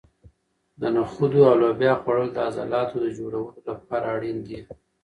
[0.79, 4.59] د نخودو او لوبیا خوړل د عضلاتو د جوړولو لپاره اړین دي.